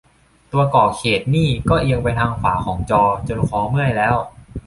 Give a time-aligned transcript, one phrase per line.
[0.51, 4.15] ตัวก่อเขตนี่ก็เอียงไปทางขวาของจอจนคอเมื่อยแล้ว